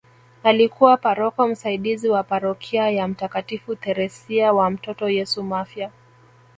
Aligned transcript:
Alikuwa 0.43 0.97
paroko 0.97 1.47
msaidizi 1.47 2.09
wa 2.09 2.23
parokia 2.23 2.89
ya 2.89 3.07
mtakatifu 3.07 3.75
Theresia 3.75 4.53
wa 4.53 4.69
mtoto 4.69 5.09
Yesu 5.09 5.43
Mafia 5.43 5.91